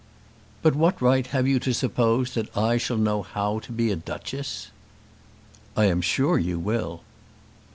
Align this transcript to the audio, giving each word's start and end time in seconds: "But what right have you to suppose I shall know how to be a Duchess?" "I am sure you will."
"But 0.63 0.73
what 0.73 0.99
right 0.99 1.27
have 1.27 1.47
you 1.47 1.59
to 1.59 1.75
suppose 1.75 2.35
I 2.55 2.77
shall 2.77 2.97
know 2.97 3.21
how 3.21 3.59
to 3.59 3.71
be 3.71 3.91
a 3.91 3.95
Duchess?" 3.95 4.71
"I 5.77 5.85
am 5.85 6.01
sure 6.01 6.39
you 6.39 6.57
will." 6.57 7.03